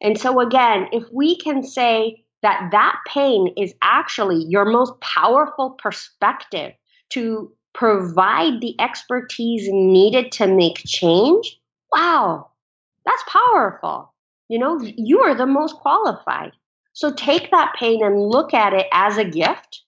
[0.00, 5.70] And so again, if we can say that that pain is actually your most powerful
[5.70, 6.72] perspective
[7.10, 11.60] to provide the expertise needed to make change,
[11.92, 12.48] wow,
[13.04, 14.12] that's powerful.
[14.48, 16.52] You know, you are the most qualified.
[16.92, 19.82] So take that pain and look at it as a gift.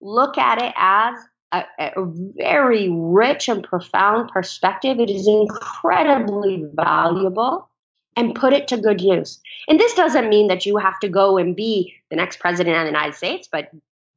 [0.00, 1.14] Look at it as
[1.52, 1.92] a, a,
[2.36, 4.98] very rich and profound perspective.
[4.98, 7.68] It is incredibly valuable
[8.16, 9.40] and put it to good use.
[9.68, 12.82] And this doesn't mean that you have to go and be the next president of
[12.82, 13.70] the United States, but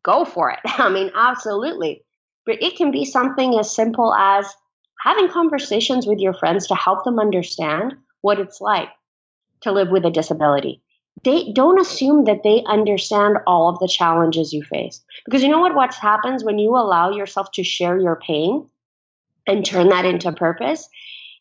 [0.03, 0.59] go for it.
[0.65, 2.03] I mean, absolutely.
[2.47, 4.51] But it can be something as simple as
[5.03, 8.89] having conversations with your friends to help them understand what it's like
[9.61, 10.81] to live with a disability.
[11.23, 15.03] They don't assume that they understand all of the challenges you face.
[15.25, 18.67] Because you know what what happens when you allow yourself to share your pain
[19.45, 20.87] and turn that into purpose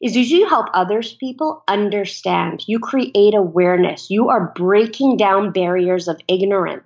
[0.03, 2.65] is you help others people understand.
[2.67, 4.11] You create awareness.
[4.11, 6.86] You are breaking down barriers of ignorance.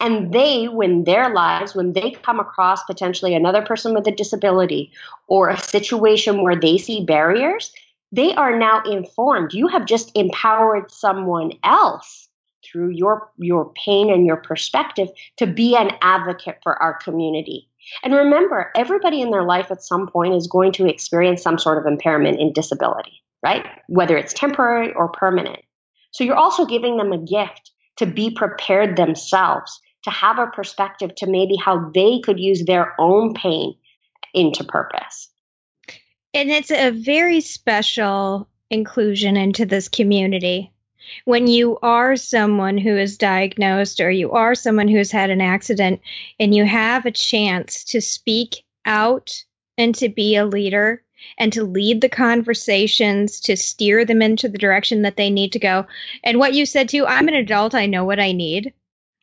[0.00, 4.90] And they, when their lives, when they come across potentially another person with a disability
[5.26, 7.70] or a situation where they see barriers,
[8.10, 9.52] they are now informed.
[9.52, 12.28] You have just empowered someone else
[12.64, 17.68] through your your pain and your perspective to be an advocate for our community.
[18.02, 21.78] And remember, everybody in their life at some point is going to experience some sort
[21.78, 23.66] of impairment in disability, right?
[23.88, 25.60] Whether it's temporary or permanent.
[26.12, 31.14] So you're also giving them a gift to be prepared themselves, to have a perspective
[31.16, 33.74] to maybe how they could use their own pain
[34.34, 35.28] into purpose.
[36.32, 40.72] And it's a very special inclusion into this community.
[41.24, 46.00] When you are someone who is diagnosed or you are someone who's had an accident
[46.38, 49.44] and you have a chance to speak out
[49.76, 51.02] and to be a leader
[51.36, 55.58] and to lead the conversations, to steer them into the direction that they need to
[55.58, 55.86] go.
[56.22, 58.72] And what you said too, I'm an adult, I know what I need.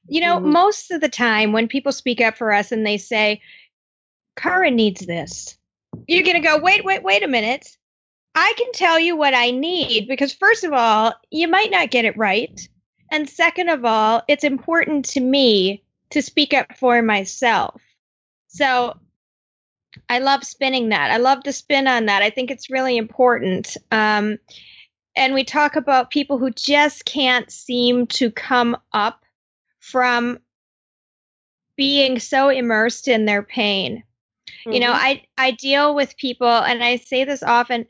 [0.07, 0.51] You know, mm-hmm.
[0.51, 3.41] most of the time when people speak up for us and they say,
[4.37, 5.57] Kara needs this,
[6.07, 7.77] you're going to go, wait, wait, wait a minute.
[8.35, 12.05] I can tell you what I need because, first of all, you might not get
[12.05, 12.69] it right.
[13.11, 17.81] And second of all, it's important to me to speak up for myself.
[18.47, 18.95] So
[20.09, 21.11] I love spinning that.
[21.11, 22.21] I love to spin on that.
[22.21, 23.75] I think it's really important.
[23.91, 24.37] Um,
[25.15, 29.23] and we talk about people who just can't seem to come up
[29.91, 30.39] from
[31.77, 34.03] being so immersed in their pain.
[34.49, 34.71] Mm-hmm.
[34.71, 35.05] You know, mm-hmm.
[35.05, 37.85] I I deal with people and I say this often,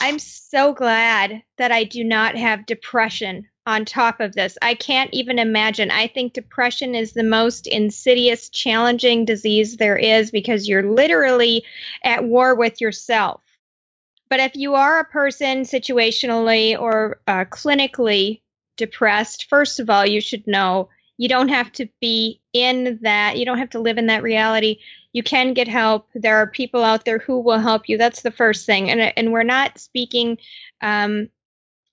[0.00, 4.56] I'm so glad that I do not have depression on top of this.
[4.62, 5.90] I can't even imagine.
[5.90, 11.64] I think depression is the most insidious, challenging disease there is because you're literally
[12.04, 13.40] at war with yourself.
[14.28, 18.40] But if you are a person situationally or uh, clinically
[18.76, 20.88] depressed, first of all, you should know
[21.18, 24.78] you don't have to be in that, you don't have to live in that reality.
[25.12, 26.08] You can get help.
[26.14, 27.96] There are people out there who will help you.
[27.96, 28.90] That's the first thing.
[28.90, 30.36] And, and we're not speaking
[30.82, 31.28] um,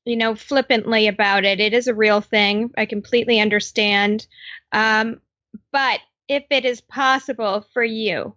[0.06, 1.60] you know, flippantly about it.
[1.60, 2.72] It is a real thing.
[2.78, 4.28] I completely understand.
[4.72, 5.22] Um,
[5.72, 8.36] but if it is possible for you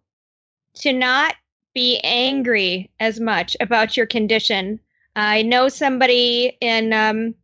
[0.74, 1.34] to not
[1.74, 4.80] be angry as much about your condition,
[5.14, 7.34] I know somebody in, um,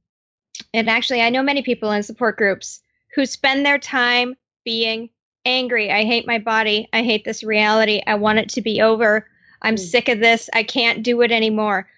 [0.75, 2.82] and actually, I know many people in support groups
[3.15, 4.35] who spend their time
[4.65, 5.11] being
[5.45, 5.91] angry.
[5.91, 6.89] I hate my body.
[6.93, 8.03] I hate this reality.
[8.07, 9.29] I want it to be over.
[9.61, 9.79] I'm mm.
[9.79, 10.49] sick of this.
[10.53, 11.89] I can't do it anymore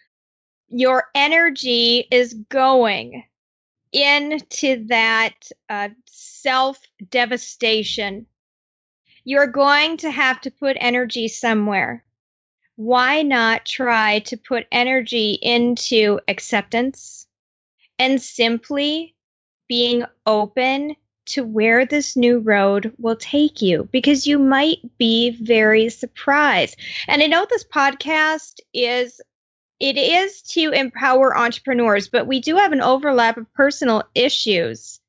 [0.68, 3.24] your energy is going
[3.92, 5.34] into that
[5.68, 8.26] uh, self devastation.
[9.24, 12.04] You're going to have to put energy somewhere.
[12.76, 17.26] Why not try to put energy into acceptance
[17.98, 19.14] and simply
[19.68, 20.96] being open
[21.26, 26.78] to where this new road will take you because you might be very surprised.
[27.08, 29.20] And I know this podcast is
[29.80, 35.00] it is to empower entrepreneurs, but we do have an overlap of personal issues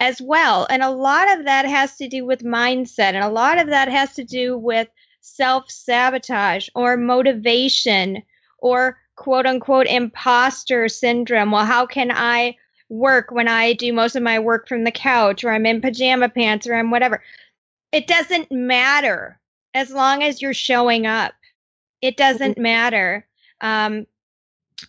[0.00, 0.66] as well.
[0.70, 3.88] And a lot of that has to do with mindset, and a lot of that
[3.88, 4.88] has to do with
[5.20, 8.22] self sabotage or motivation
[8.58, 11.50] or quote unquote imposter syndrome.
[11.50, 12.56] Well, how can I
[12.92, 16.28] work when I do most of my work from the couch or I'm in pajama
[16.28, 17.22] pants or I'm whatever?
[17.90, 19.40] It doesn't matter
[19.74, 21.32] as long as you're showing up.
[22.02, 22.62] It doesn't mm-hmm.
[22.62, 23.26] matter.
[23.60, 24.06] Um,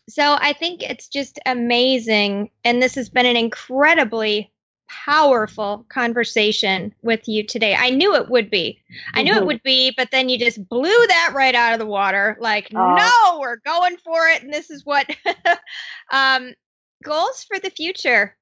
[0.10, 2.50] so I think it's just amazing.
[2.64, 4.52] And this has been an incredibly
[4.90, 7.76] powerful conversation with you today.
[7.76, 8.82] I knew it would be.
[9.14, 9.44] I knew mm-hmm.
[9.44, 12.38] it would be, but then you just blew that right out of the water.
[12.40, 14.44] Like, uh, no, we're going for it.
[14.44, 15.10] And this is what
[16.12, 16.54] um,
[17.04, 18.36] goals for the future.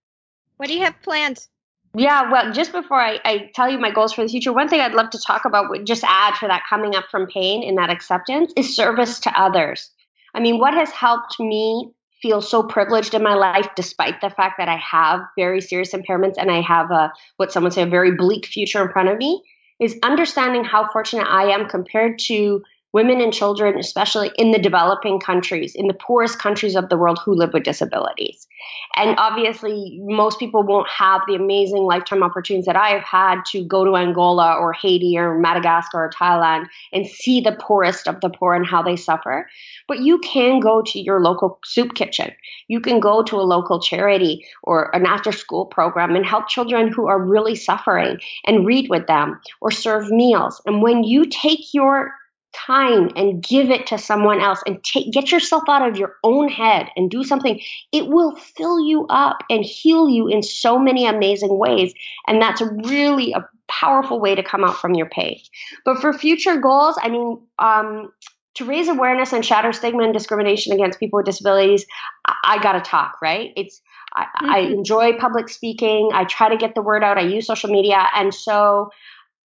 [0.57, 1.47] What do you have planned?
[1.93, 4.80] Yeah, well, just before I, I, tell you my goals for the future, one thing
[4.80, 7.89] I'd love to talk about, just add for that coming up from pain and that
[7.89, 9.89] acceptance, is service to others.
[10.34, 11.91] I mean, what has helped me
[12.22, 16.36] feel so privileged in my life, despite the fact that I have very serious impairments
[16.38, 19.43] and I have a what someone say a very bleak future in front of me,
[19.80, 25.19] is understanding how fortunate I am compared to women and children, especially in the developing
[25.19, 28.47] countries, in the poorest countries of the world who live with disabilities.
[28.95, 33.63] And obviously, most people won't have the amazing lifetime opportunities that I have had to
[33.63, 38.29] go to Angola or Haiti or Madagascar or Thailand and see the poorest of the
[38.29, 39.49] poor and how they suffer.
[39.87, 42.31] But you can go to your local soup kitchen.
[42.67, 46.89] You can go to a local charity or an after school program and help children
[46.89, 50.61] who are really suffering and read with them or serve meals.
[50.65, 52.13] And when you take your
[52.53, 56.49] time and give it to someone else and take get yourself out of your own
[56.49, 61.05] head and do something it will fill you up and heal you in so many
[61.05, 61.93] amazing ways.
[62.27, 65.39] And that's really a powerful way to come out from your pain.
[65.85, 68.11] But for future goals i mean um,
[68.55, 71.85] to raise awareness and shatter stigma and discrimination against people with disabilities
[72.25, 73.53] i, I gotta talk right?
[73.55, 73.81] It's
[74.13, 74.49] I, mm-hmm.
[74.49, 76.11] I enjoy public speaking.
[76.13, 77.17] I try to get the word out.
[77.17, 78.07] I use social media.
[78.15, 78.91] And so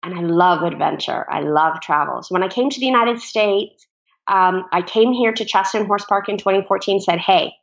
[0.05, 1.25] and I love adventure.
[1.29, 2.21] I love travel.
[2.21, 3.85] So when I came to the United States,
[4.27, 7.01] um, I came here to Chastain Horse Park in 2014.
[7.01, 7.53] Said, "Hey,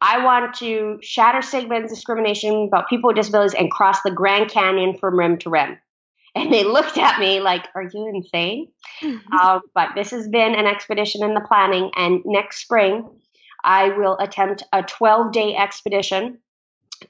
[0.00, 4.50] I want to shatter stigma and discrimination about people with disabilities and cross the Grand
[4.50, 5.78] Canyon from rim to rim.
[6.34, 8.68] And they looked at me like, Are you insane?
[9.02, 9.18] Mm-hmm.
[9.32, 11.90] Uh, but this has been an expedition in the planning.
[11.96, 13.08] And next spring,
[13.62, 16.38] I will attempt a 12 day expedition,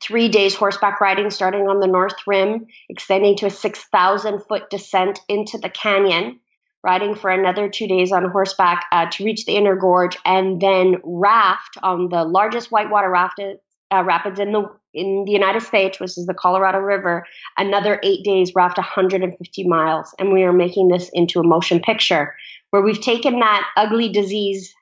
[0.01, 5.21] three days horseback riding starting on the North Rim, extending to a 6,000 foot descent
[5.29, 6.41] into the canyon
[6.85, 10.97] riding for another two days on horseback uh, to reach the inner gorge, and then
[11.03, 16.17] raft on the largest whitewater raft, uh, rapids in the in the United States, which
[16.17, 17.27] is the Colorado River.
[17.59, 22.35] Another eight days raft 150 miles, and we are making this into a motion picture
[22.71, 24.73] where we've taken that ugly disease,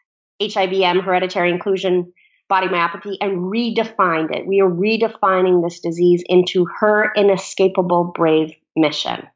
[0.41, 2.13] HIBM, hereditary inclusion
[2.53, 4.47] body myopathy, and redefined it.
[4.47, 9.27] We are redefining this disease into her inescapable brave mission.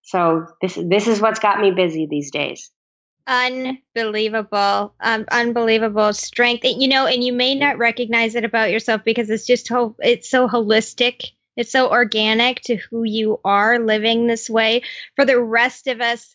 [0.00, 2.70] So this this is what's got me busy these days.
[3.26, 6.64] Unbelievable, um, unbelievable strength.
[6.64, 10.30] You know, and you may not recognize it about yourself because it's just ho- it's
[10.30, 11.32] so holistic.
[11.54, 14.84] It's so organic to who you are living this way.
[15.16, 16.34] For the rest of us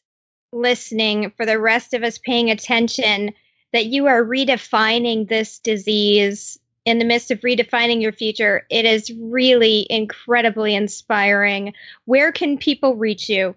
[0.54, 3.32] listening, for the rest of us paying attention,
[3.74, 8.66] that you are redefining this disease in the midst of redefining your future.
[8.70, 11.74] It is really incredibly inspiring.
[12.06, 13.56] Where can people reach you?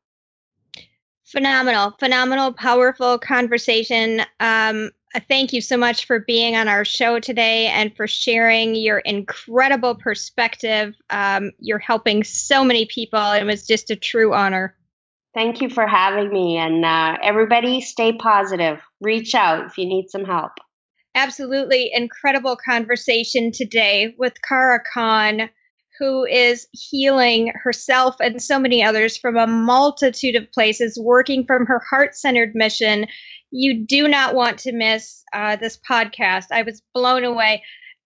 [1.25, 4.21] Phenomenal, phenomenal, powerful conversation.
[4.39, 4.91] Um,
[5.27, 9.95] thank you so much for being on our show today and for sharing your incredible
[9.95, 10.95] perspective.
[11.09, 13.33] Um, you're helping so many people.
[13.33, 14.73] It was just a true honor.
[15.33, 16.57] Thank you for having me.
[16.57, 18.81] And uh, everybody, stay positive.
[19.01, 20.53] Reach out if you need some help.
[21.17, 25.49] Absolutely incredible conversation today with Kara Khan,
[25.99, 31.65] who is healing herself and so many others from a multitude of places, working from
[31.65, 33.07] her heart centered mission
[33.51, 36.45] you do not want to miss uh, this podcast.
[36.51, 37.63] I was blown away.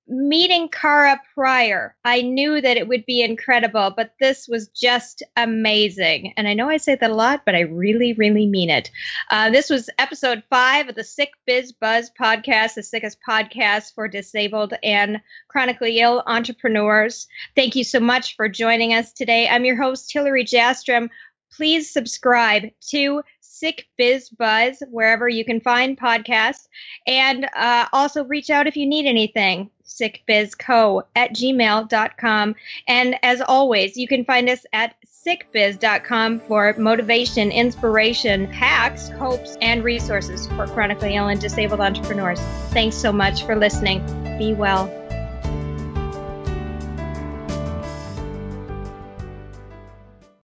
[0.07, 6.33] Meeting Kara prior, I knew that it would be incredible, but this was just amazing.
[6.35, 8.91] And I know I say that a lot, but I really, really mean it.
[9.29, 14.07] Uh, this was episode five of the Sick Biz Buzz podcast, the sickest podcast for
[14.07, 17.27] disabled and chronically ill entrepreneurs.
[17.55, 19.47] Thank you so much for joining us today.
[19.47, 21.09] I'm your host, Hillary Jastram.
[21.51, 23.21] Please subscribe to
[23.61, 26.67] Sick Biz Buzz, wherever you can find podcasts.
[27.05, 29.69] And uh, also reach out if you need anything,
[29.99, 32.55] sickbizco at gmail.com.
[32.87, 39.83] And as always, you can find us at sickbiz.com for motivation, inspiration, hacks, hopes, and
[39.83, 42.39] resources for chronically ill and disabled entrepreneurs.
[42.69, 44.03] Thanks so much for listening.
[44.37, 45.00] Be well.